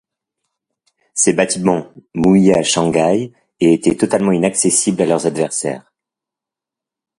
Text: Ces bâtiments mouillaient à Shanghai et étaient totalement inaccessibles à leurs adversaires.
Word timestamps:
Ces 1.13 1.31
bâtiments 1.31 1.93
mouillaient 2.15 2.57
à 2.57 2.63
Shanghai 2.63 3.33
et 3.59 3.71
étaient 3.71 3.95
totalement 3.95 4.31
inaccessibles 4.31 5.03
à 5.03 5.05
leurs 5.05 5.27
adversaires. 5.27 5.93